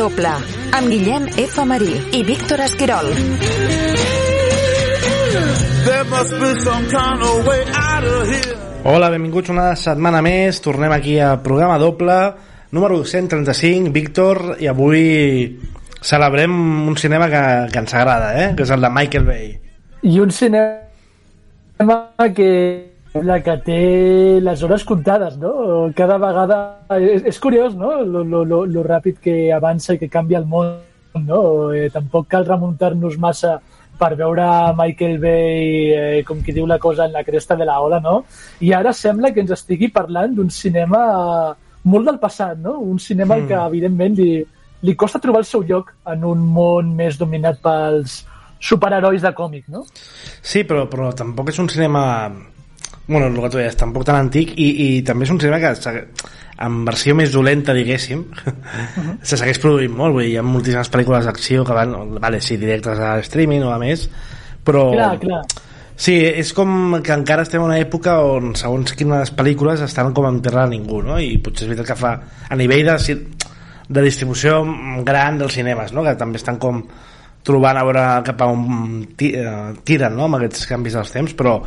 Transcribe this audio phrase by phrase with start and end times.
[0.00, 0.30] doble,
[0.72, 1.60] amb Guillem F.
[1.68, 3.10] Marí i Víctor Esquirol.
[8.88, 10.62] Hola, benvinguts una setmana més.
[10.64, 12.16] Tornem aquí a programa doble,
[12.72, 15.04] número 135, Víctor, i avui
[16.00, 16.54] celebrem
[16.88, 17.44] un cinema que,
[17.74, 18.54] que ens agrada, eh?
[18.56, 19.50] que és el de Michael Bay.
[20.08, 22.00] I un cinema
[22.32, 22.50] que
[23.14, 23.80] la que té
[24.40, 25.90] les hores comptades, no?
[25.96, 26.60] Cada vegada...
[26.94, 27.96] És, és curiós, no?
[28.04, 30.76] Lo, lo, lo, lo ràpid que avança i que canvia el món,
[31.26, 31.40] no?
[31.74, 33.58] Eh, tampoc cal remuntar-nos massa
[34.00, 34.46] per veure
[34.78, 38.22] Michael Bay, eh, com qui diu la cosa, en la cresta de la ola, no?
[38.62, 41.02] I ara sembla que ens estigui parlant d'un cinema
[41.82, 42.78] molt del passat, no?
[42.78, 43.50] Un cinema mm.
[43.50, 44.38] que, evidentment, li,
[44.86, 48.22] li costa trobar el seu lloc en un món més dominat pels
[48.60, 49.84] superherois de còmic, no?
[50.40, 52.04] Sí, però, però tampoc és un cinema
[53.06, 56.04] bueno, el que tu deies, tampoc tan antic i, i també és un cinema que
[56.60, 59.16] en versió més dolenta, diguéssim uh -huh.
[59.22, 62.56] se segueix produint molt vull dir, hi ha moltíssimes pel·lícules d'acció que van vale, sí,
[62.56, 64.08] directes a streaming o a més
[64.64, 65.42] però clar, clar.
[66.00, 70.24] Sí, és com que encara estem en una època on segons quines pel·lícules estan com
[70.24, 71.18] en terra ningú, no?
[71.20, 72.12] I potser és veritat que fa
[72.48, 73.16] a nivell de,
[73.86, 74.62] de distribució
[75.04, 76.00] gran dels cinemes, no?
[76.06, 76.80] Que també estan com
[77.44, 79.44] trobant a veure cap a on eh,
[79.84, 80.24] tiren, no?
[80.24, 81.58] Amb aquests canvis dels temps, però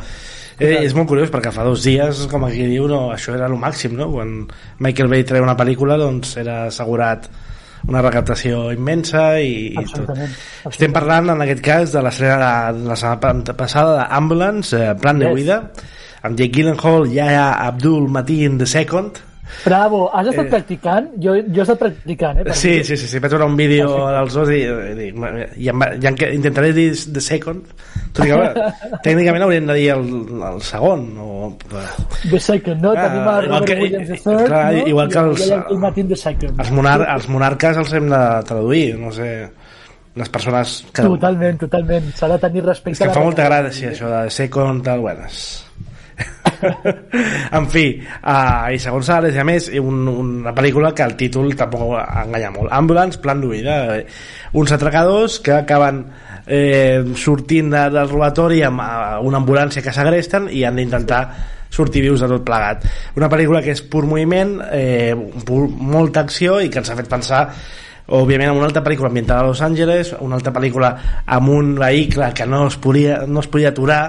[0.58, 3.56] Eh, és molt curiós perquè fa dos dies, com aquí diu, no, això era el
[3.58, 4.10] màxim, no?
[4.12, 4.36] Quan
[4.84, 7.26] Michael Bay treia una pel·lícula, doncs era assegurat
[7.88, 10.72] una recaptació immensa i, absolutament, i tot.
[10.72, 15.28] Estem parlant, en aquest cas, de l'estrena de la setmana passada d'Ambulance, eh, Plan de
[15.28, 15.36] yes.
[15.42, 15.60] Vida,
[16.24, 19.14] amb Jake Gyllenhaal, Yahya Abdul Mateen II,
[19.64, 20.50] Bravo, has estat eh...
[20.50, 21.10] practicant?
[21.20, 22.54] Jo, jo he estat practicant, eh?
[22.56, 26.30] Sí, sí, sí, sí, vaig veure un vídeo dels dos i, i, i, i, i
[26.34, 27.68] intentaré dir The Second,
[28.14, 28.66] tot i que,
[29.02, 30.04] tècnicament hauríem de dir el,
[30.48, 31.50] el segon, o...
[32.30, 32.94] The Second, no?
[32.94, 34.86] Ah, Tenim a Robert que, Williams Third, clar, no?
[34.92, 36.60] Igual que els, I el Martin the Second.
[36.62, 39.30] Els, monar, els monarques els hem de traduir, no sé
[40.14, 41.02] les persones que...
[41.02, 42.06] Totalment, totalment.
[42.14, 42.94] S'ha de tenir respecte.
[43.00, 45.40] És que fa molta gràcia això de second, tal, buenas.
[47.58, 51.96] en fi, uh, i segons Sales, a més, un, una pel·lícula que el títol tampoc
[52.00, 52.72] enganya molt.
[52.72, 53.78] Ambulance, plan d'huida.
[53.98, 54.06] Eh,
[54.60, 56.04] uns atracadors que acaben
[56.46, 61.24] eh, sortint de, del robatori amb uh, una ambulància que s'agresten i han d'intentar
[61.74, 62.84] sortir vius de tot plegat.
[63.18, 65.14] Una pel·lícula que és pur moviment, eh,
[65.46, 67.48] pur, molta acció i que ens ha fet pensar
[68.12, 70.90] òbviament amb una altra pel·lícula ambientada a Los Angeles una altra pel·lícula
[71.24, 74.00] amb un vehicle que no es podia, no es podia aturar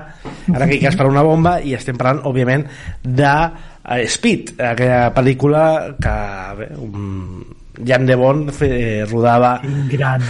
[0.48, 2.66] en aquell cas per una bomba i estem parlant òbviament
[3.04, 5.64] de uh, Speed aquella pel·lícula
[6.02, 6.18] que
[6.60, 7.46] bé, un,
[7.76, 8.70] Jan de Bond fe,
[9.08, 9.56] rodava
[9.92, 10.22] gran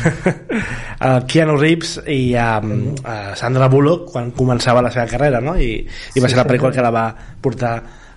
[1.06, 5.58] a Keanu Reeves i a, a Sandra Bullock quan començava la seva carrera no?
[5.58, 7.08] I, i va sí, ser la pel·lícula que la va
[7.42, 7.76] portar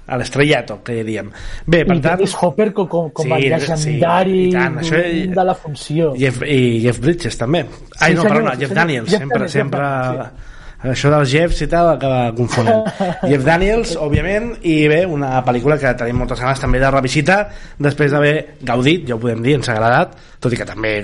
[0.08, 1.30] a l'estrellato, que diríem.
[1.66, 2.16] Bé, per I tant...
[2.16, 5.00] Dennis Hopper com, com, com sí, el llegendari sí, tant, això...
[5.36, 6.12] de la funció.
[6.18, 7.66] Jeff, I Jeff Bridges, també.
[8.00, 9.10] Ai, no, perdona, Jeff Daniels.
[9.12, 9.90] Jeff sempre, Daniels, sempre...
[10.38, 10.54] Sí.
[10.78, 12.86] Això dels Jeffs i tal acaba confonent.
[13.30, 17.40] Jeff Daniels, òbviament, i bé, una pel·lícula que tenim moltes ganes també de revisitar
[17.82, 21.00] després d'haver gaudit, ja ho podem dir, ens ha agradat, tot i que també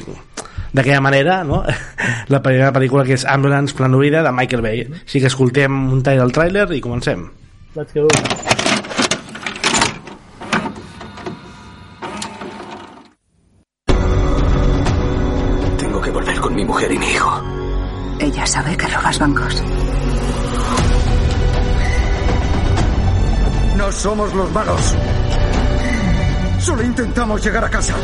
[0.75, 1.63] d'aquella manera, no?
[2.35, 4.87] la primera pel·lícula que és Ambulance Plan de Michael Bay.
[5.03, 7.29] Així que escoltem un tall del tràiler i comencem.
[7.75, 8.07] Let's go.
[19.25, 19.62] Bancos.
[23.77, 24.95] No somos los malos.
[26.59, 27.95] Solo intentamos llegar a casa.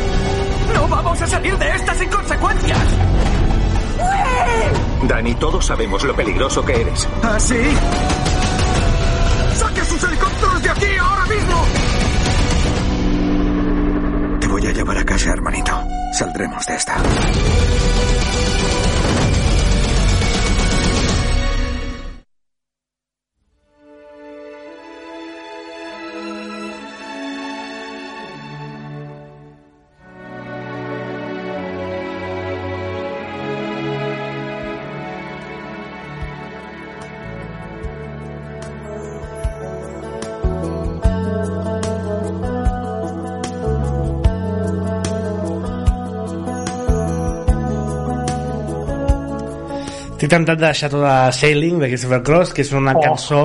[0.73, 2.79] ¡No vamos a salir de esta sin consecuencias!
[5.03, 7.07] Dani, todos sabemos lo peligroso que eres.
[7.23, 7.61] ¿Ah, sí?
[9.57, 11.65] ¡Saque sus helicópteros de aquí ahora mismo!
[14.39, 15.71] Te voy a llevar a casa, hermanito.
[16.13, 16.95] Saldremos de esta.
[50.31, 53.01] Estic tentat de deixar tota Sailing de Christopher Cross, que és una oh.
[53.03, 53.39] cançó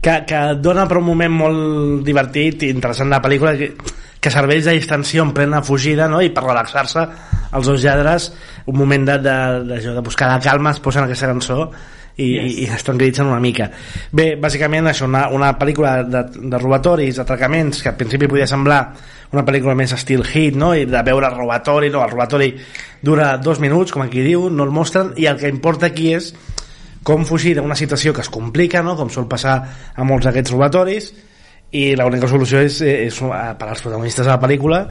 [0.00, 3.68] que, que dona per un moment molt divertit i interessant de la pel·lícula que,
[4.16, 6.22] que serveix de distensió en plena fugida no?
[6.24, 7.04] i per relaxar-se
[7.52, 8.30] els dos lladres
[8.64, 9.36] un moment de, de,
[9.68, 11.68] de, de buscar la calma es posen aquesta cançó
[12.16, 12.56] i, yes.
[12.62, 13.68] i es tranquil·litzen una mica
[14.14, 18.80] bé, bàsicament això, una, una pel·lícula de, de robatoris, atracaments que al principi podia semblar
[19.34, 20.72] una pel·lícula més estil hit no?
[20.78, 22.04] i de veure el robatori no?
[22.04, 22.52] el robatori
[23.02, 26.30] dura dos minuts com aquí diu, no el mostren i el que importa aquí és
[27.04, 28.94] com fugir d'una situació que es complica no?
[28.96, 29.58] com sol passar
[29.94, 31.10] a molts d'aquests robatoris
[31.74, 34.84] i l'única solució és, és, és per als protagonistes de la pel·lícula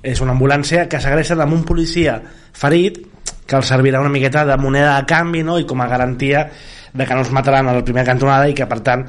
[0.00, 2.16] és una ambulància que s'agressa amb un policia
[2.56, 3.02] ferit
[3.46, 5.58] que els servirà una miqueta de moneda de canvi no?
[5.58, 6.48] i com a garantia
[6.92, 9.06] de que no els mataran a la primera cantonada i que per tant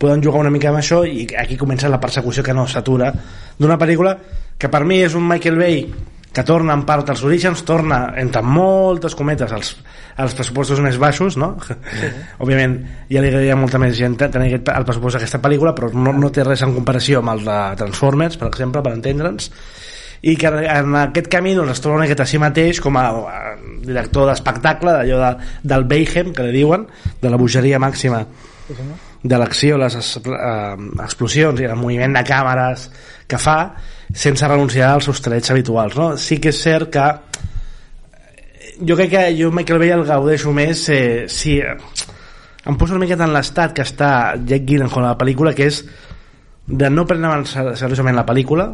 [0.00, 3.12] poden jugar una mica amb això i aquí comença la persecució que no s'atura
[3.58, 4.16] d'una pel·lícula
[4.60, 5.84] que per mi és un Michael Bay
[6.32, 9.72] que torna en part als orígens, torna entre moltes cometes als,
[10.14, 11.56] als pressupostos més baixos, no?
[11.66, 11.74] Sí.
[12.44, 12.76] Òbviament
[13.10, 16.30] ja li agradaria molta més gent tenir aquest, el pressupost d'aquesta pel·lícula, però no, no
[16.30, 19.50] té res en comparació amb el de Transformers, per exemple, per entendre'ns,
[20.22, 23.06] i que en aquest camí doncs, es troba una miqueta a si mateix com a,
[23.80, 25.30] director d'espectacle d'allò de,
[25.72, 26.84] del Bayhem, que li diuen
[27.22, 28.24] de la bogeria màxima
[29.22, 32.88] de l'acció, les es, eh, explosions i el moviment de càmeres
[33.28, 33.58] que fa
[34.12, 36.12] sense renunciar als seus trets habituals no?
[36.16, 37.08] sí que és cert que
[38.80, 43.26] jo crec que jo Michael Bay el gaudeixo més eh, si em poso una miqueta
[43.28, 45.82] en l'estat que està Jack Gyllenhaal a la pel·lícula que és
[46.70, 47.44] de no prendre
[47.76, 48.70] seriosament la pel·lícula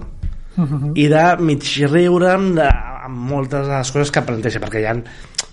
[0.56, 0.92] uh -huh.
[0.94, 2.68] i de mig riure'm de,
[3.06, 4.96] amb moltes de les coses que planteja perquè hi ha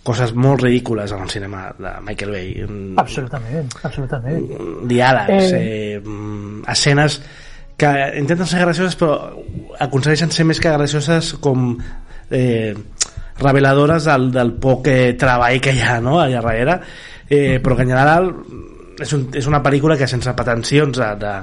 [0.03, 2.65] coses molt ridícules en el cinema de Michael Bay
[2.97, 4.47] absolutament, absolutament
[4.89, 5.95] diàlegs eh...
[5.95, 6.01] Eh,
[6.67, 7.21] escenes
[7.77, 9.15] que intenten ser gracioses però
[9.79, 11.77] aconsegueixen ser més que gracioses com
[12.29, 12.75] eh,
[13.39, 16.19] reveladores del, del poc eh, treball que hi ha no?
[16.19, 16.79] allà darrere
[17.29, 18.29] eh, però que en general
[18.99, 21.33] és, un, és una pel·lícula que sense pretensions de, de,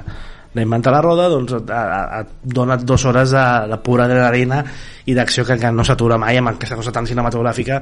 [0.53, 4.63] d'inventar la roda doncs et, et dona dues hores de, de pura adrenalina
[5.05, 7.81] i d'acció que, que no s'atura mai amb aquesta cosa tan cinematogràfica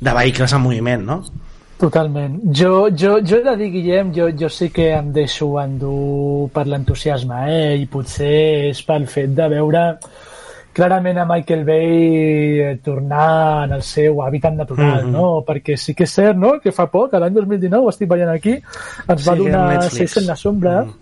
[0.00, 1.22] de vehicles en moviment no?
[1.82, 2.36] Totalment.
[2.54, 6.62] Jo, jo, jo he de dir, Guillem, jo, jo sí que em deixo endur per
[6.70, 7.72] l'entusiasme, eh?
[7.82, 9.82] i potser és pel fet de veure
[10.72, 15.16] clarament a Michael Bay eh, tornar en el seu hàbitat natural, mm -hmm.
[15.18, 15.44] no?
[15.48, 18.54] Perquè sí que és cert, no?, que fa poc, l'any 2019, ho estic veient aquí,
[19.08, 21.01] ens va sí, donar Seis en la sombra, mm -hmm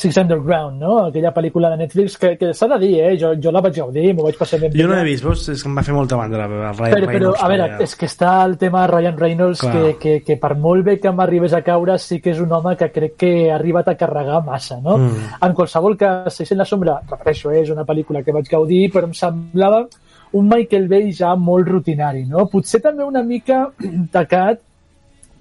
[0.00, 0.94] Six Underground, no?
[1.10, 3.10] Aquella pel·lícula de Netflix que, que s'ha de dir, eh?
[3.20, 5.60] Jo, jo la vaig gaudir, m'ho vaig passar ben Jo no l'he vist, vos, és
[5.60, 7.18] que em va fer molta mandra el Ryan però, Reynolds.
[7.18, 7.80] Però, a veure, ja.
[7.84, 11.12] és que està el tema de Ryan Reynolds que, que, que per molt bé que
[11.12, 14.40] m'arribés a caure sí que és un home que crec que ha arribat a carregar
[14.46, 14.96] massa, no?
[14.96, 15.28] Mm.
[15.48, 17.60] En qualsevol cas, Seix en la sombra, repeteixo, eh?
[17.66, 19.84] és una pel·lícula que vaig gaudir, però em semblava
[20.32, 22.46] un Michael Bay ja molt rutinari, no?
[22.48, 23.66] Potser també una mica
[24.16, 24.64] tacat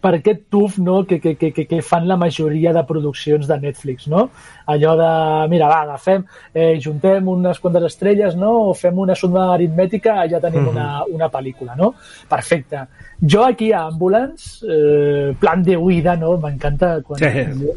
[0.01, 4.07] per aquest tuf no, que, que, que, que fan la majoria de produccions de Netflix,
[4.07, 4.29] no?
[4.69, 5.11] Allò de,
[5.51, 6.23] mira, va, agafem,
[6.53, 8.51] eh, juntem unes quantes estrelles, no?
[8.69, 10.71] O fem una suma aritmètica, ja tenim mm -hmm.
[10.71, 11.93] una, una pel·lícula, no?
[12.29, 12.87] Perfecte.
[13.21, 16.37] Jo aquí a Ambulance, eh, plan de huida, no?
[16.37, 17.27] M'encanta quan sí.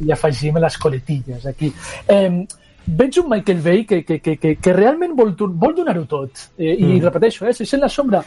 [0.06, 1.72] hi afegim les coletilles aquí.
[2.08, 2.46] Eh,
[2.86, 6.48] veig un Michael Bay que, que, que, que, que realment vol, vol donar-ho tot.
[6.58, 7.02] Eh, I mm.
[7.04, 8.22] repeteixo, eh, si sent la sombra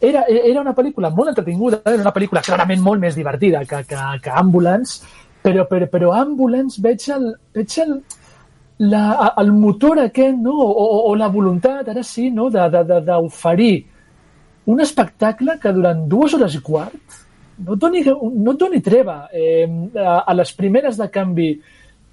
[0.00, 4.00] era, era una pel·lícula molt entretinguda, era una pel·lícula clarament molt més divertida que, que,
[4.24, 5.06] que Ambulance,
[5.42, 7.96] però, però, però Ambulance veig el, veig el,
[8.90, 10.56] la, el motor aquest, no?
[10.58, 12.50] o, o, o la voluntat, ara sí, no?
[12.50, 13.74] d'oferir
[14.72, 17.20] un espectacle que durant dues hores i quart
[17.62, 19.28] no et doni, no et doni treva.
[19.32, 19.66] Eh,
[19.98, 21.52] a, a les primeres de canvi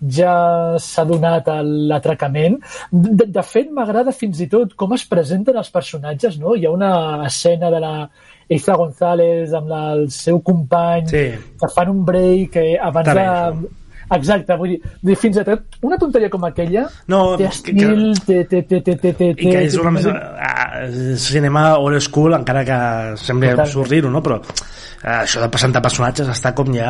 [0.02, 2.60] ja s'ha donat l'atracament.
[2.92, 6.56] De, de fet, m'agrada fins i tot com es presenten els personatges, no?
[6.56, 6.94] Hi ha una
[7.28, 7.94] escena de la
[8.50, 11.26] Eiza González amb la, el seu company sí.
[11.60, 13.28] que fan un break eh, abans També.
[13.28, 13.76] de...
[14.10, 14.72] Exacte, vull
[15.06, 18.96] dir, fins a tot, una tonteria com aquella no, té estil, té, té, té, té,
[18.98, 20.08] té, té, i que és una més,
[21.22, 22.80] cinema old school, encara que
[23.22, 24.24] sembli absurd dir-ho, no?
[24.26, 26.90] però Eh, això de presentar personatges està com ja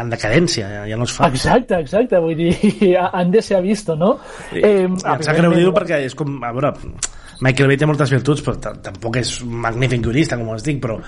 [0.00, 1.28] en decadència, ja, ja no es fa.
[1.28, 2.52] Exacte, exacte, vull dir,
[3.18, 4.14] han de ser visto, no?
[4.52, 6.72] I, eh, em sap greu dir-ho perquè és com, a veure,
[7.42, 10.98] Michael Bay té moltes virtuts, però tampoc és un magnífic guionista, com us dic, però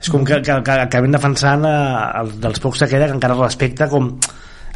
[0.00, 1.80] és com que, que, que acabem defensant eh,
[2.22, 4.14] el, dels pocs que queda que encara respecta com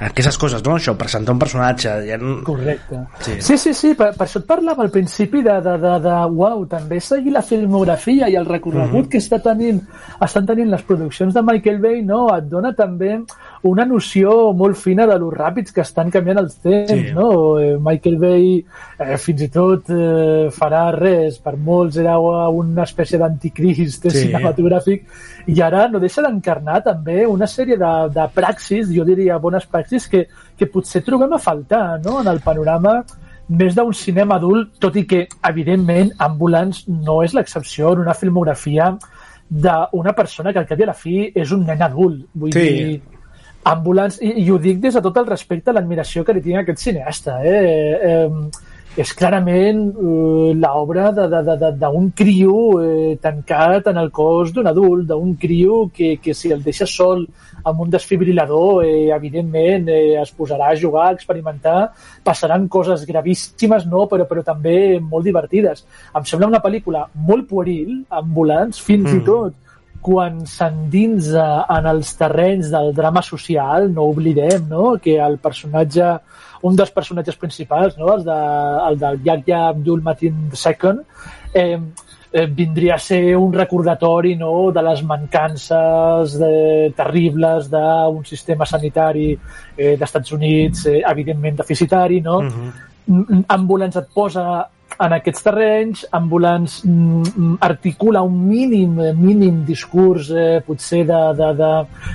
[0.02, 0.74] aquestes coses, no?
[0.74, 1.92] Això, presentar un personatge...
[2.08, 2.18] Ja...
[2.46, 3.00] Correcte.
[3.22, 6.16] Sí, sí, sí, sí per, per això et parlava al principi de, de, de, de
[6.34, 9.04] uau, també seguir la filmografia i el recorregut mhm.
[9.04, 9.10] -huh.
[9.10, 9.80] que està tenint,
[10.20, 12.26] estan tenint les produccions de Michael Bay, no?
[12.36, 13.20] Et dona també
[13.64, 17.12] una noció molt fina de lo ràpids que estan canviant els temps, sí.
[17.16, 17.56] no?
[17.58, 23.20] Eh, Michael Bay eh, fins i tot eh, farà res, per molts era una espècie
[23.20, 24.26] d'anticrist sí.
[24.26, 25.08] cinematogràfic,
[25.48, 30.08] i ara no deixa d'encarnar també una sèrie de, de praxis, jo diria bones praxis,
[30.12, 30.26] que,
[30.58, 32.20] que potser trobem a faltar no?
[32.20, 32.98] en el panorama
[33.48, 38.92] més d'un cinema adult, tot i que, evidentment, Ambulance no és l'excepció en una filmografia
[39.48, 42.24] d'una persona que al cap i a la fi és un nen adult.
[42.32, 42.60] Vull Sí.
[42.60, 43.02] dir,
[43.64, 46.60] Ambulance, i, i ho dic des de tot el respecte a l'admiració que li tinc
[46.60, 47.40] a aquest cineasta.
[47.48, 47.58] Eh?
[48.12, 55.32] Eh, és clarament eh, l'obra d'un criu eh, tancat en el cos d'un adult, d'un
[55.40, 57.24] criu que, que si el deixa sol
[57.64, 61.90] amb un desfibrilador, eh, evidentment eh, es posarà a jugar, a experimentar,
[62.22, 65.82] passaran coses gravíssimes, no, però, però també molt divertides.
[66.14, 69.18] Em sembla una pel·lícula molt pueril, ambulants, fins mm.
[69.18, 69.60] i tot
[70.04, 74.98] quan s'endinsa en els terrenys del drama social, no oblidem no?
[75.00, 76.10] que el personatge,
[76.68, 78.10] un dels personatges principals, no?
[78.12, 78.40] el, de,
[78.90, 81.00] el del Yahya Abdul Matin II,
[81.54, 81.78] eh,
[82.34, 84.70] eh, vindria a ser un recordatori no?
[84.76, 92.42] de les mancances de, terribles d'un sistema sanitari eh, d'Estats Units, eh, evidentment deficitari, no?
[92.42, 92.72] Uh -huh.
[93.48, 100.28] Ambulance et posa en aquests terrenys, Ambulance mm, mm, articula un mínim eh, mínim discurs
[100.30, 101.70] eh, potser de, de, de,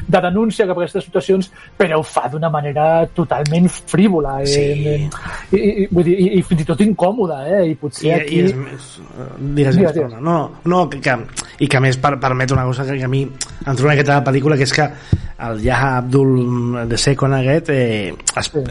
[0.08, 4.62] de denúncia cap a aquestes situacions, però ho fa d'una manera totalment frívola eh, Sí.
[4.62, 5.10] eh,
[5.51, 8.39] i, i, vull dir, i, i fins i tot incòmoda eh, i I, potser aquí
[8.39, 8.89] i és més...
[9.03, 10.19] eh, Digues, Digues, digues, digues.
[10.24, 11.17] No, no que, que,
[11.60, 13.98] i que a més per, permet una cosa que, que a mi em trobo en
[13.98, 14.88] aquesta pel·lícula que és que
[15.50, 18.63] el Yaha Abdul de Second aquest eh, es, Sí.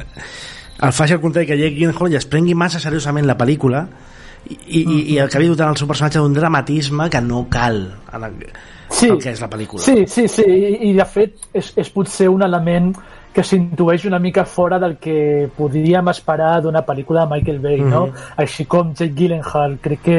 [0.82, 3.84] El faci al contrari que Jake Gyllenhaal i es prengui massa seriosament la pel·lícula
[4.48, 7.80] i, i, i, i acabi dotant el seu personatge d'un dramatisme que no cal
[8.12, 8.42] en el,
[8.88, 9.10] Sí.
[9.10, 12.30] el que és la pel·lícula Sí, sí, sí, i, i de fet és, és potser
[12.32, 12.94] un element
[13.38, 18.06] que s'intueix una mica fora del que podríem esperar d'una pel·lícula de Michael Bay, no?
[18.08, 18.24] Mhm.
[18.42, 20.16] Així com Jake Gyllenhaal, crec que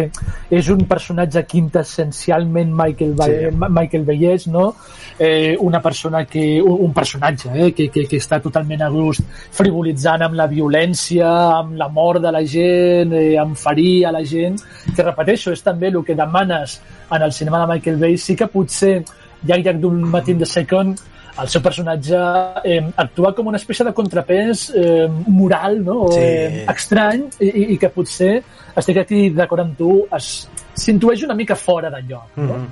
[0.49, 3.57] és un personatge quintessencialment Michael, Bay, Sí.
[3.69, 4.73] Michael Bayès, no?
[5.19, 9.21] Eh, una persona que, un, personatge eh, que, que, que està totalment a gust
[9.51, 11.27] frivolitzant amb la violència,
[11.59, 14.55] amb la mort de la gent, eh, amb ferir a la gent,
[14.95, 16.79] que repeteixo, és també el que demanes
[17.11, 19.03] en el cinema de Michael Bay, sí que potser
[19.43, 20.97] Jack Jack d'un Matin de Second
[21.41, 22.19] el seu personatge
[22.65, 26.01] eh, actua com una espècie de contrapès eh, moral no?
[26.07, 26.19] O, Sí.
[26.21, 28.35] eh, estrany i, i, i que potser
[28.75, 30.47] estic aquí d'acord amb tu es-
[30.79, 32.53] s'intueix una mica fora del lloc no?
[32.53, 32.67] Mhm.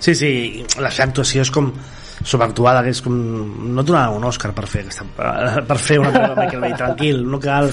[0.00, 0.30] Sí, sí,
[0.80, 1.70] la seva actuació és com
[2.24, 3.14] sobreactuada, que és com...
[3.74, 5.04] No et donaran un Òscar per fer, aquesta,
[5.68, 7.68] per fer una cosa de Michael Bay, tranquil, no cal...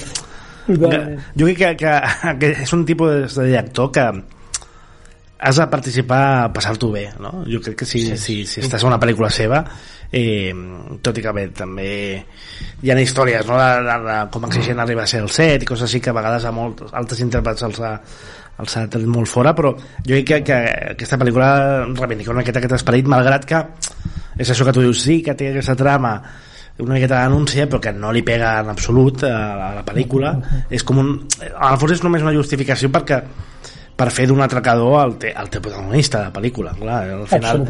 [0.68, 1.92] Jo crec que, que,
[2.40, 4.04] que és un tipus de director que
[5.38, 7.44] has de participar a passar-t'ho bé, no?
[7.46, 9.62] Jo crec que si, sí, si, si estàs en una pel·lícula seva,
[10.10, 10.50] eh,
[11.02, 11.90] tot i que bé, també
[12.82, 15.68] hi ha històries, no?, de, de, de com exigent arriba a ser el set i
[15.68, 17.94] coses així que a vegades a molts altres intèrprets els ha,
[18.58, 20.58] els ha tret molt fora, però jo crec que, que
[20.96, 21.50] aquesta pel·lícula
[21.92, 23.62] reivindica una miqueta aquest esperit, malgrat que
[24.38, 26.18] és això que tu dius, sí, que té aquesta trama
[26.78, 30.34] una miqueta d'anúncia però que no li pega en absolut a la, a la pel·lícula
[30.70, 31.08] és com un...
[31.50, 33.18] a la fons és només una justificació perquè
[33.98, 37.64] per fer d'un atracador el, te, el teu protagonista de la pel·lícula clar, al final,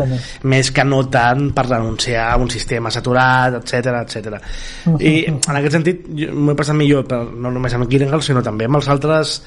[0.52, 4.36] més que no tant per denunciar un sistema saturat etc etc.
[5.00, 8.68] i en aquest sentit m'ho he passat millor per, no només amb Gyllenhaal sinó també
[8.68, 9.38] amb els altres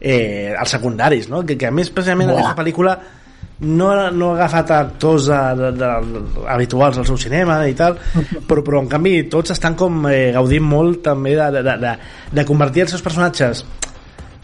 [0.00, 1.44] eh, els secundaris no?
[1.44, 2.96] que, que a més precisament aquesta pel·lícula
[3.62, 5.90] no, no ha agafat actors de, de, de,
[6.50, 7.94] habituals al seu cinema i tal,
[8.48, 11.94] però, però en canvi tots estan com eh, gaudint molt també de, de, de,
[12.40, 13.62] de convertir els seus personatges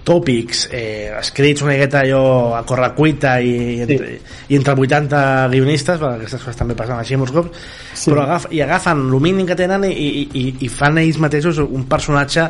[0.08, 4.14] tòpics, eh, escrits una miqueta allò a correcuita i, i, entre,
[4.48, 5.20] i entre 80
[5.52, 8.10] guionistes, perquè aquestes coses també passen així molts cops, Sí.
[8.10, 11.60] però agaf, i agafen el mínim que tenen i, i, i, i fan ells mateixos
[11.64, 12.46] un personatge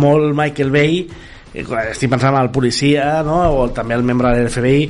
[0.00, 1.04] molt Michael Bay,
[1.52, 3.42] eh, estic pensant en el policia, no?
[3.58, 4.88] o també el membre de l'FBI,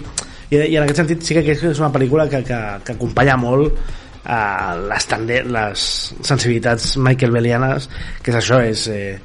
[0.51, 3.81] i, i en aquest sentit sí que és una pel·lícula que, que, que acompanya molt
[4.25, 5.09] a les,
[5.53, 5.81] les
[6.25, 7.91] sensibilitats Michael Bayianes
[8.23, 9.19] que és això, és eh,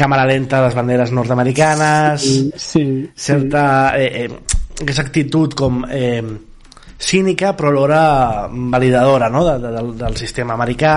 [0.00, 3.64] càmera lenta, les banderes nord-americanes sí, sí, certa
[3.98, 6.22] eh, eh, aquesta actitud com eh,
[7.00, 8.02] cínica però alhora
[8.50, 9.44] validadora no?
[9.46, 10.96] de, de, del, del sistema americà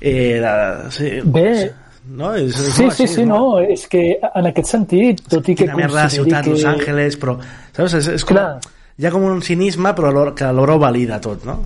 [0.00, 1.70] eh, de, sí, Bé.
[2.16, 2.34] no?
[2.34, 5.78] És, és Sí, sí, sí, no, és que en aquest sentit, tot i que quina
[5.78, 6.56] merda de ciutat, que...
[6.56, 8.00] Los Angeles però saps?
[8.00, 8.80] És, és com, Clar.
[8.98, 11.56] Hi ha com un cinisme però que alhora ho valida tot no?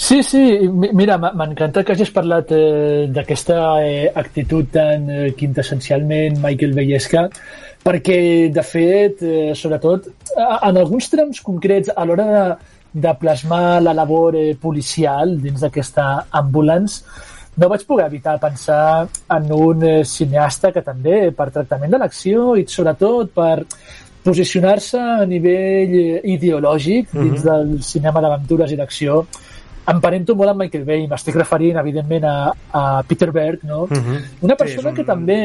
[0.00, 5.32] Sí, sí, mi- mira, m- m'encanta que hagis parlat eh, d'aquesta eh, actitud tan eh,
[5.36, 7.26] quintessencialment Michael Bayesca,
[7.84, 10.08] perquè, de fet, eh, sobretot,
[10.40, 12.44] en alguns trams concrets, a l'hora de,
[13.04, 16.08] de plasmar la labor eh, policial dins d'aquesta
[16.40, 17.04] ambulance,
[17.60, 19.06] no vaig poder evitar pensar
[19.36, 23.56] en un eh, cineasta que també, per tractament de l'acció i sobretot per
[24.24, 29.22] posicionar-se a nivell eh, ideològic dins del cinema d'aventures i d'acció
[29.90, 32.34] emparento molt amb Michael Bay, m'estic referint evidentment a,
[32.72, 33.86] a Peter Berg, no?
[33.90, 34.18] Mhm.
[34.46, 35.38] Una Sí, persona és un- que també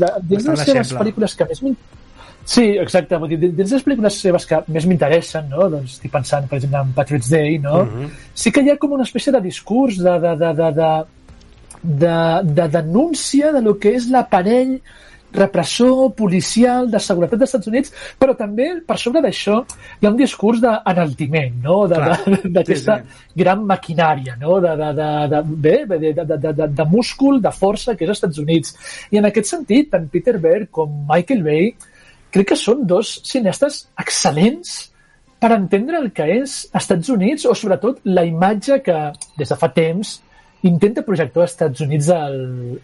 [0.00, 1.62] la, dins de les seves pel·lícules que més
[2.44, 3.14] Sí, exacte.
[3.22, 5.68] Vull dir, dins les pel·lícules seves que més m'interessen, no?
[5.70, 7.84] doncs estic pensant, per exemple, en Patriots Day, no?
[7.84, 8.08] Mhm.
[8.34, 11.04] sí que hi ha com una espècie de discurs de, de, de, de, de,
[11.82, 12.16] de,
[12.54, 14.80] de denúncia de lo que és l'aparell
[15.32, 19.58] repressor policial de seguretat dels Estats Units, però també per sobre d'això
[20.00, 21.78] hi ha un discurs d'enaltiment, no?
[21.88, 22.18] De- Clar.
[22.26, 24.60] de- d'aquesta Sí, gran maquinària, no?
[24.60, 28.04] De, de, de, de, bé, de, de, de, de, de, de múscul, de força que
[28.04, 28.74] és als Estats Units.
[29.10, 31.72] I en aquest sentit, tant Peter Berg com Michael Bay
[32.32, 34.90] crec que són dos cineastes excel·lents
[35.42, 38.98] per entendre el que és Estats Units o sobretot la imatge que
[39.36, 40.20] des de fa temps
[40.68, 42.36] intenta projectar als Estats Units al,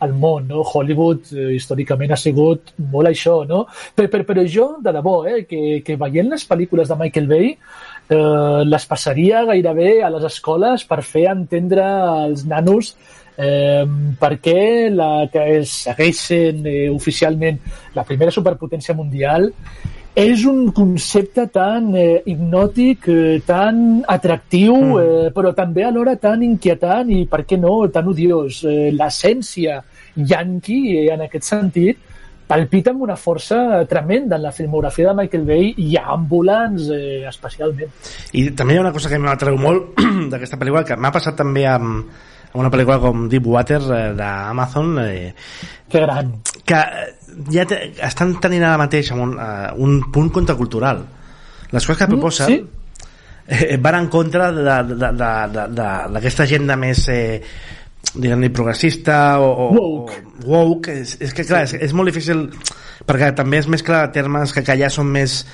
[0.02, 0.64] al món, no?
[0.66, 3.64] Hollywood eh, històricament ha sigut molt això, no?
[3.94, 7.52] Però, però, però jo, de debò, eh, que, que veient les pel·lícules de Michael Bay
[7.52, 12.94] eh, les passaria gairebé a les escoles per fer entendre als nanos
[13.38, 13.85] eh,
[14.18, 17.61] per què la que es segueix sent eh, oficialment
[17.94, 19.52] la primera superpotència mundial
[20.18, 24.98] és un concepte tan eh, hipnòtic, eh, tan atractiu, mm.
[24.98, 28.64] eh, però també alhora tan inquietant i, per què no, tan odiós.
[28.66, 29.78] Eh, L'essència
[30.18, 32.00] yanqui, eh, en aquest sentit,
[32.48, 37.92] palpita amb una força tremenda en la filmografia de Michael Bay i Ambulance eh, especialment.
[38.32, 41.66] I també hi ha una cosa que m'atreu molt d'aquesta pel·lícula, que m'ha passat també
[41.68, 42.08] amb,
[42.48, 45.34] amb una pel·lícula com Deep Water eh, d'Amazon, eh,
[45.88, 46.34] Que gran.
[46.64, 47.06] que eh,
[47.52, 51.04] ja te, estan tenint ara mateix un, uh, un punt contracultural.
[51.71, 52.64] Les coses que Mm, proposen sí.
[53.47, 54.50] eh, van en contra
[56.12, 57.42] d'aquesta agenda més eh,
[58.14, 60.14] diguem-ne progressista o, o Woke.
[60.47, 62.47] o woke és, és que clar, és, és molt difícil
[63.09, 65.45] perquè també es mescla termes que, que allà són més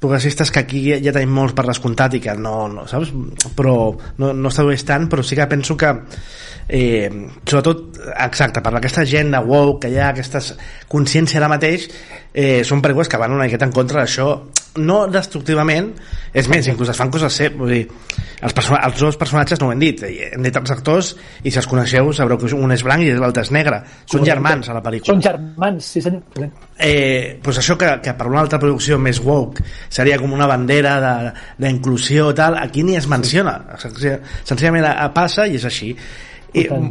[0.00, 3.12] progressistes que aquí ja, tenim molts per descomptat i que no, no saps?
[3.56, 3.74] Però
[4.18, 5.92] no, no es tradueix tant, però sí que penso que
[6.68, 7.10] eh,
[7.44, 10.40] sobretot, exacte, per aquesta agenda woke que hi ha, aquesta
[10.88, 11.88] consciència ara mateix
[12.32, 14.30] eh, són pel·lícules que van una miqueta en contra d'això
[14.78, 15.88] no destructivament
[16.32, 17.80] és més, inclús es fan coses ser, vull dir,
[18.40, 21.10] els, els dos personatges no ho hem dit eh, hem dit els actors
[21.42, 23.80] i si els coneixeu sabreu que un és blanc i l'altre és negre.
[24.06, 25.10] Són germans a la pel·lícula.
[25.12, 26.22] Són germans, sí senyor.
[26.78, 30.94] eh, pues això que, que per una altra producció més woke seria com una bandera
[31.00, 31.32] de-
[31.66, 33.58] d'inclusió tal, aquí ni es menciona.
[33.82, 35.96] Senzi- senzillament passa i és així.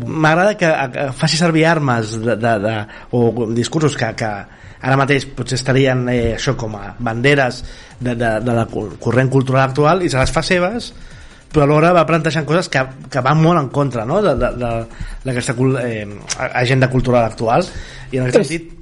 [0.07, 2.75] M'agrada que, que faci servir armes de, de, de,
[3.11, 4.29] o discursos que, que
[4.81, 7.63] ara mateix potser estarien eh, això com a banderes
[7.99, 10.93] de, de, de la cor- corrent cultural actual i se les fa seves
[11.49, 14.21] però alhora va plantejant coses que, que van molt en contra no?
[14.21, 16.05] d'aquesta eh,
[16.53, 17.65] agenda cultural actual
[18.11, 18.75] i en aquest És- sentit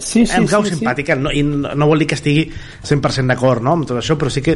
[0.00, 0.78] Sí, sí, em cau sí, sí.
[0.78, 2.46] simpàtica no, i no, no vol dir que estigui
[2.88, 4.54] 100% d'acord no, amb tot això, però sí que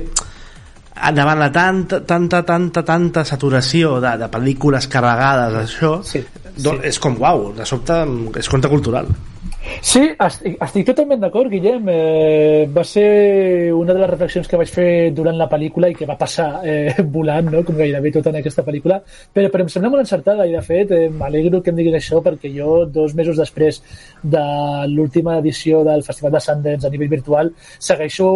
[0.94, 6.24] davant la tanta, tanta, tanta, tanta saturació de, de pel·lícules carregades això, Sí,
[6.57, 6.90] do, sí.
[6.90, 8.02] és com uau, de sobte
[8.40, 9.11] és contracultural
[9.80, 11.87] Sí, estic, estic totalment d'acord, Guillem.
[11.88, 16.09] Eh, va ser una de les reflexions que vaig fer durant la pel·lícula i que
[16.09, 17.62] va passar eh, volant, no?
[17.64, 19.00] com gairebé tot en aquesta pel·lícula,
[19.35, 22.20] però, però em sembla molt encertada i, de fet, eh, m'alegro que em diguin això
[22.24, 23.80] perquè jo, dos mesos després
[24.22, 24.44] de
[24.92, 28.28] l'última edició del Festival de Sundance a nivell virtual, segueixo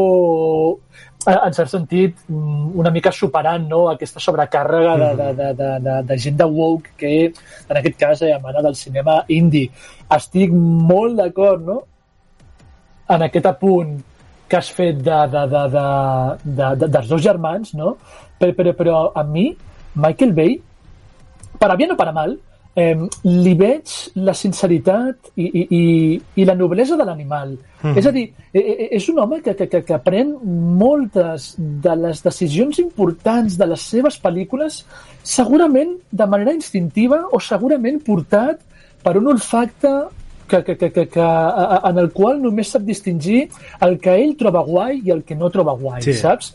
[1.28, 5.96] en cert sentit, mm, una mica superant no, aquesta sobrecàrrega de, de, de, de, de,
[6.08, 7.14] de gent de woke que,
[7.68, 9.70] en aquest cas, eh, emana del cinema indie.
[10.16, 11.78] Estic molt d'acord, no?,
[13.08, 13.94] en aquest apunt
[14.48, 15.86] que has fet de, de, de, de,
[16.44, 17.96] de, de, dels dos germans, no?
[18.40, 19.50] Però, però, però a mi,
[19.96, 20.58] Michael Bay,
[21.58, 22.36] per a bien o per a mal,
[22.78, 22.94] eh,
[23.26, 25.82] li veig la sinceritat i, i, i,
[26.38, 27.56] i la noblesa de l'animal.
[27.82, 27.96] Mm.
[27.98, 30.30] És a dir, eh, eh, és un home que, que, que, que pren
[30.78, 34.82] moltes de les decisions importants de les seves pel·lícules
[35.22, 38.62] segurament de manera instintiva o segurament portat
[39.02, 39.90] per un olfacte
[40.48, 43.42] que, que, que, que, que, a- en el qual només sap distingir
[43.84, 46.14] el que ell troba guai i el que no troba guai, sí.
[46.16, 46.54] saps?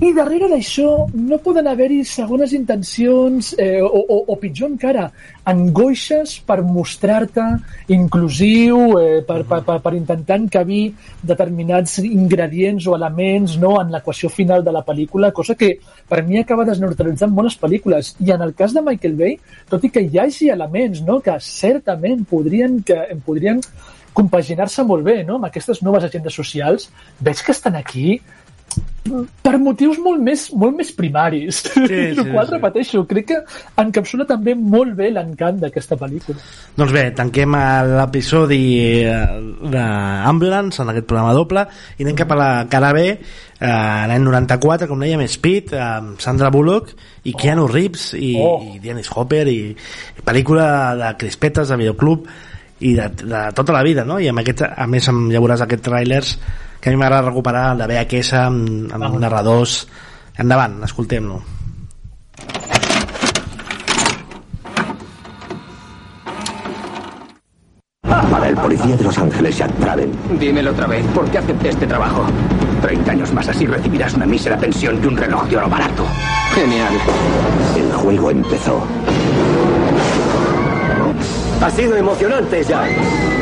[0.00, 5.10] I darrere d'això no poden haver-hi segones intencions eh, o, o, o pitjor encara,
[5.46, 7.44] angoixes per mostrar-te
[7.94, 10.82] inclusiu, eh, per, per, per, per intentar encabir
[11.22, 15.76] determinats ingredients o elements no, en l'equació final de la pel·lícula, cosa que
[16.08, 18.16] per mi acaba desneutralitzant moltes pel·lícules.
[18.26, 19.36] I en el cas de Michael Bay,
[19.70, 23.62] tot i que hi hagi elements no, que certament podrien, que, podrien
[24.16, 26.88] compaginar-se molt bé no, amb aquestes noves agendes socials,
[27.20, 28.16] veig que estan aquí
[29.42, 31.60] per motius molt més, molt més primaris.
[31.62, 32.54] Sí, sí, el qual, sí.
[32.56, 33.38] repeteixo, crec que
[33.82, 36.40] encapsula també molt bé l'encant d'aquesta pel·lícula.
[36.76, 37.56] Doncs bé, tanquem
[37.92, 38.60] l'episodi
[39.06, 39.20] eh,
[39.72, 43.20] d'Ambulance en aquest programa doble i anem cap a la cara B eh,
[43.60, 46.92] l'any 94, com dèiem, Speed amb Sandra Bullock
[47.26, 48.58] i Keanu Reeves i, Oh.
[48.74, 52.26] i Dennis Hopper i, i pel·lícula de crispetes de videoclub
[52.84, 54.18] i de, de tota la vida, no?
[54.20, 56.34] I amb aquest, a més amb, ja veuràs aquests trailers
[56.80, 59.82] que a mi m'agrada recuperar el de VHS amb, amb narradors
[60.38, 61.42] endavant, escoltem-lo
[68.30, 70.12] Para el policía de Los Ángeles, Jack Traven.
[70.38, 72.24] Dímelo otra vez, ¿por qué acepté este trabajo?
[72.82, 76.04] 30 años más así recibirás una mísera pensión y un reloj de oro barato.
[76.54, 76.94] Genial.
[77.76, 78.86] El juego empezó.
[81.60, 83.35] Ha sido emocionante, Jack.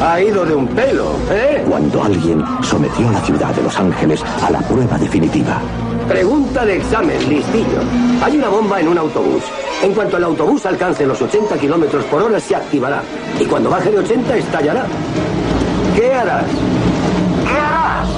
[0.00, 1.64] Ha ido de un pelo, ¿eh?
[1.68, 5.60] Cuando alguien sometió a la ciudad de Los Ángeles a la prueba definitiva.
[6.06, 7.80] Pregunta de examen, listillo.
[8.22, 9.42] Hay una bomba en un autobús.
[9.82, 13.02] En cuanto el autobús alcance los 80 kilómetros por hora, se activará.
[13.40, 14.86] Y cuando baje de 80, estallará.
[15.96, 16.46] ¿Qué harás?
[17.44, 18.08] ¿Qué harás?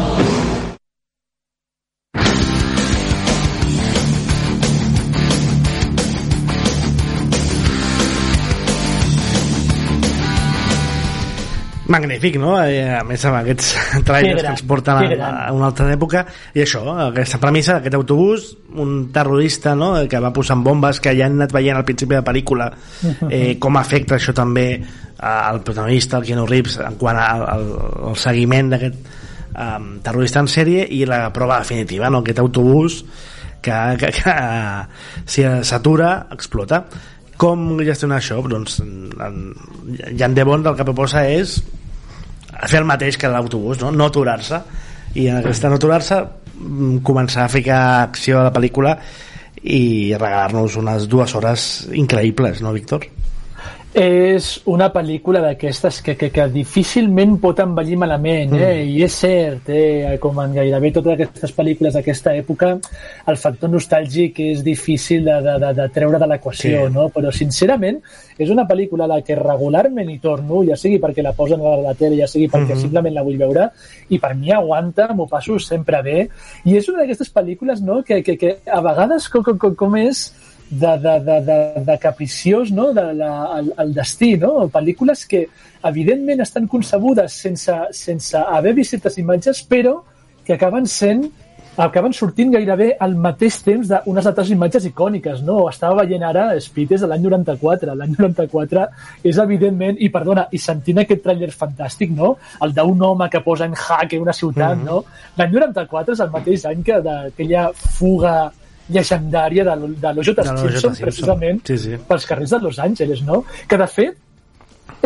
[11.90, 12.54] Magnífic, no?
[12.62, 13.74] Eh, a més amb aquests
[14.08, 16.24] trailers que ens porten a, a una altra època
[16.54, 18.48] i això, aquesta premissa d'aquest autobús
[18.80, 19.92] un terrorista no?
[20.08, 22.70] que va posant bombes que ja han anat veient al principi de la pel·lícula
[23.28, 24.68] eh, com afecta això també
[25.20, 27.66] al protagonista, el Keanu Reeves en quant al, al,
[28.10, 29.10] al seguiment d'aquest
[29.52, 32.22] um, terrorista en sèrie i la prova definitiva, no?
[32.24, 33.02] aquest autobús
[33.60, 34.36] que, que, que
[35.28, 36.86] si s'atura explota
[37.40, 38.40] com gestionar això?
[38.44, 39.44] Doncs en,
[40.18, 41.58] Jan de Bond el que proposa és
[42.68, 43.92] fer el mateix que l'autobús, no?
[43.94, 44.60] no aturar-se
[45.14, 48.96] i en aquesta no aturar-se mm, començar a ficar acció a la pel·lícula
[49.60, 53.06] i regalar-nos unes dues hores increïbles, no, Víctor?
[53.90, 58.84] És una pel·lícula d'aquestes que, que, que difícilment pot envellir malament eh?
[58.84, 58.90] Mm.
[58.94, 60.18] i és cert, eh?
[60.22, 62.76] com en gairebé totes aquestes pel·lícules d'aquesta època
[63.26, 66.92] el factor nostàlgic és difícil de, de, de, de treure de l'equació sí.
[66.94, 67.08] no?
[67.10, 67.98] però sincerament
[68.38, 71.74] és una pel·lícula a la que regularment hi torno ja sigui perquè la posen a
[71.82, 72.84] la tele ja sigui perquè mm -hmm.
[72.86, 73.70] simplement la vull veure
[74.08, 76.28] i per mi aguanta, m'ho passo sempre bé
[76.64, 78.04] i és una d'aquestes pel·lícules no?
[78.04, 80.30] que, que, que a vegades com, com, com és
[80.70, 82.92] de, de, de, de, de capriciós no?
[82.92, 84.68] de la, el, el destí, no?
[84.70, 85.44] pel·lícules que
[85.90, 89.98] evidentment estan concebudes sense, sense haver vist certes imatges, però
[90.46, 91.26] que acaben sent
[91.80, 95.62] acaben sortint gairebé al mateix temps d'unes altres imatges icòniques, no?
[95.70, 97.94] Estava veient ara Speed és de l'any 94.
[97.96, 98.86] L'any 94
[99.30, 102.34] és evidentment, i perdona, i sentint aquest tràiler fantàstic, no?
[102.60, 104.84] El d'un home que posa en jaque una ciutat, mm -hmm.
[104.84, 105.04] no?
[105.38, 108.52] L'any 94 és el mateix any que d'aquella fuga
[108.94, 110.46] llegendària de, de l'O.J.
[110.48, 112.00] Simpson, precisament, sí, sí.
[112.08, 113.44] pels carrers de Los Angeles, no?
[113.68, 114.18] Que, de fet,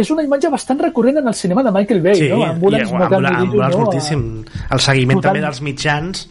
[0.01, 2.43] és una imatge bastant recurrent en el cinema de Michael Bay, sí, no?
[2.47, 3.85] Ambulance, i, ambulance, ambulance no?
[3.85, 4.27] moltíssim.
[4.71, 5.31] El seguiment Total...
[5.31, 6.27] també dels mitjans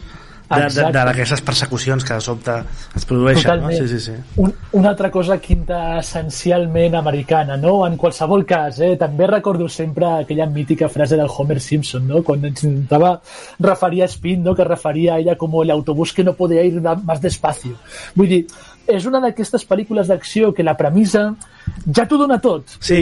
[0.48, 2.56] d'aquestes persecucions que de sobte
[2.96, 3.62] es produeixen.
[3.62, 3.70] No?
[3.72, 4.12] Sí, sí, sí.
[4.36, 7.86] Un, una altra cosa quinta essencialment americana, no?
[7.86, 8.94] En qualsevol cas, eh?
[9.00, 12.22] també recordo sempre aquella mítica frase del Homer Simpson, no?
[12.22, 13.16] Quan ens intentava
[13.58, 14.54] referir a Spin, no?
[14.54, 17.78] que referia a ella com el autobús que no podia ir más despacio.
[18.14, 18.44] Vull dir,
[18.86, 21.30] és una d'aquestes pel·lícules d'acció que la premissa
[21.88, 22.76] ja t'ho dona tot.
[22.84, 23.00] Sí.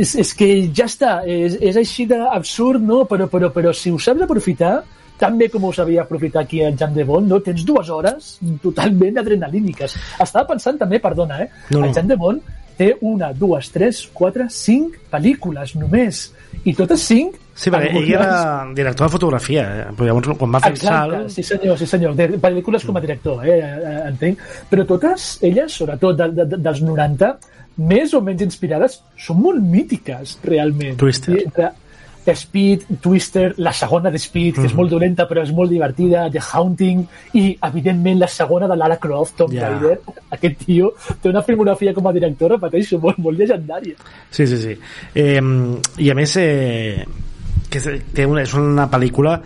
[0.00, 3.04] És, és que ja està, és, és així d'absurd, no?
[3.10, 4.78] Però, però, però si ho saps aprofitar,
[5.18, 7.40] tan bé com ho sabia aprofitar aquí el Jan de Bond, no?
[7.40, 9.96] tens dues hores totalment adrenalíniques.
[10.20, 11.50] Estava pensant també, perdona, eh?
[11.70, 11.88] No, no.
[11.88, 16.26] el Jan de Bond té una, dues, tres, quatre, cinc pel·lícules només.
[16.64, 19.84] I totes cinc Sí, perquè ell era director de fotografia, eh?
[19.96, 21.30] però llavors quan va fer Exacte, el salt...
[21.32, 23.56] sí senyor, sí senyor, de pel·lícules com a director, eh?
[23.64, 24.42] eh entenc.
[24.68, 27.30] Però totes elles, sobretot de, de, dels 90,
[27.88, 31.00] més o menys inspirades, són molt mítiques, realment.
[31.00, 31.40] Twister.
[31.40, 31.48] I
[32.34, 34.70] Speed, Twister, la segona de Speed, que mm -hmm.
[34.70, 38.96] és molt dolenta però és molt divertida, The Haunting, i evidentment la segona de Lara
[38.96, 39.68] Croft, Tom yeah.
[39.68, 40.00] Raider.
[40.30, 43.94] Aquest tio té una filmografia com a director, repeteixo, molt, molt llegendària.
[44.30, 44.78] Sí, sí, sí.
[45.14, 45.40] Eh,
[45.98, 47.04] I a més, eh,
[47.70, 47.80] que
[48.12, 49.40] té una, és una pel·lícula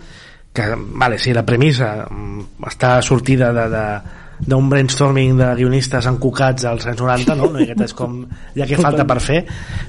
[0.53, 3.85] que, vale, sí, la premissa mm, està sortida de, de
[4.41, 7.49] d'un brainstorming de guionistes encucats als anys 90 no?
[7.61, 8.21] aquest és com
[8.57, 9.41] ja que falta per fer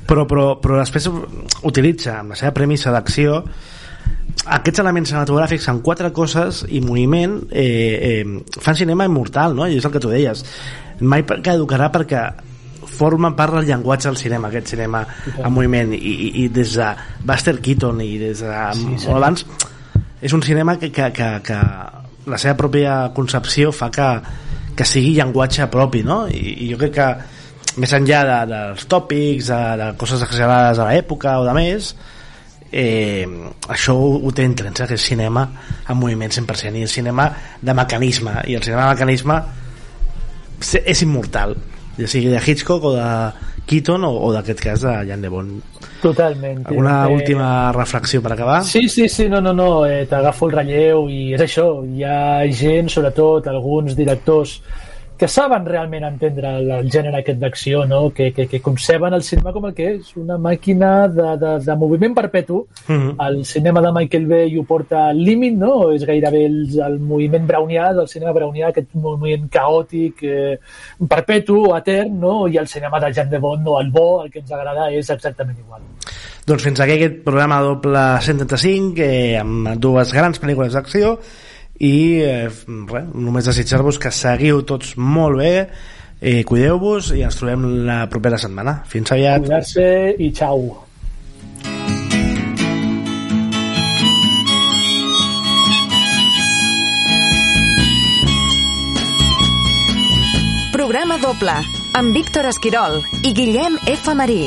[0.09, 1.09] però, però, però després
[1.69, 3.41] utilitza amb la seva premissa d'acció
[4.43, 9.69] aquests elements cinematogràfics en quatre coses i moviment eh, eh, fan cinema immortal no?
[9.69, 10.45] i és el que tu deies
[11.01, 12.27] mai caducarà perquè
[12.93, 15.03] forma part del llenguatge del cinema, aquest cinema
[15.39, 16.91] en moviment i, i, i des de
[17.25, 19.11] Buster Keaton i des de sí, sí.
[19.11, 19.47] abans
[20.23, 21.61] és un cinema que, que, que, que
[22.31, 24.09] la seva pròpia concepció fa que,
[24.77, 26.25] que sigui llenguatge propi no?
[26.31, 27.09] I, i jo crec que
[27.83, 31.95] més enllà de, dels tòpics de, de coses exagerades a l'època o de més
[32.73, 33.27] eh,
[33.69, 35.45] això ho, ho té intrínsec és cinema
[35.87, 37.29] en moviment 100% i el cinema
[37.61, 38.39] de mecanisme.
[38.49, 39.39] I el cinema de mecanisme
[40.81, 41.55] és immortal.
[41.99, 43.09] Ja sigui de Hitchcock o de
[43.73, 45.81] Keaton o, o d'aquest cas de Jan de Bond.
[46.03, 46.65] Totalment.
[46.77, 48.61] Una Eh, última reflexió per acabar?
[48.69, 52.43] Sí, sí, sí, no, no, no, eh, t'agafo el relleu i és això, hi ha
[52.53, 54.59] gent, sobretot alguns directors
[55.23, 58.09] que saben realment entendre el, el gènere aquest d'acció, no?
[58.11, 61.77] que, que, que conceben el cinema com el que és, una màquina de, de, de
[61.79, 62.65] moviment perpetu.
[62.89, 63.13] Mhm.
[63.23, 65.93] El cinema de Michael Bay ho porta al límit, no?
[65.95, 66.57] és gairebé el,
[66.89, 70.57] el moviment brownià del cinema brownià, aquest moviment caòtic, eh,
[71.15, 72.35] perpetu, etern, no?
[72.51, 73.79] i el cinema de Jean de Bond, no?
[73.79, 75.87] el bo, el que ens agrada, és exactament igual.
[76.51, 81.15] Doncs fins aquí aquest programa doble 135 eh, amb dues grans pel·lícules d'acció
[81.83, 85.53] i eh, res, només desitjar-vos que seguiu tots molt bé
[86.23, 89.91] eh, cuideu-vos i ens trobem la propera setmana fins aviat Cuidar-se
[90.23, 90.71] i xau.
[100.73, 101.59] Programa doble
[101.99, 104.15] amb Víctor Esquirol i Guillem F.
[104.15, 104.43] Marí.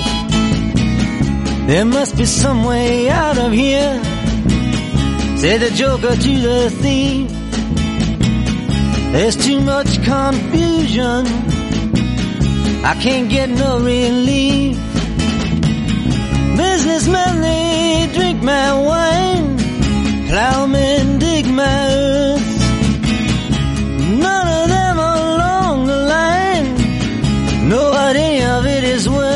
[1.68, 4.15] There must be some way out of here.
[5.46, 7.30] Say the joker to the thief?
[9.12, 11.28] There's too much confusion.
[12.84, 14.76] I can't get no relief.
[16.58, 19.58] Businessmen, they drink my wine.
[20.30, 22.48] Plowmen dig my earth.
[24.26, 29.35] None of them along the line know what any of it is worth.